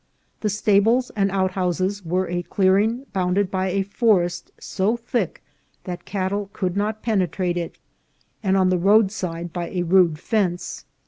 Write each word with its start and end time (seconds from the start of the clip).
The 0.39 0.49
stables 0.49 1.11
and 1.15 1.29
outhouses 1.29 2.03
were 2.03 2.27
a 2.27 2.41
clearing 2.41 3.05
bounded 3.13 3.51
by 3.51 3.67
a 3.67 3.83
forest 3.83 4.49
so 4.59 4.97
thick 4.97 5.43
that 5.83 6.05
cattle 6.05 6.49
could 6.53 6.75
not 6.75 7.03
penetrate 7.03 7.55
it, 7.55 7.77
and 8.41 8.57
on 8.57 8.71
the 8.71 8.79
road 8.79 9.11
side 9.11 9.53
by 9.53 9.69
a 9.69 9.83
rude 9.83 10.17
fence. 10.17 10.85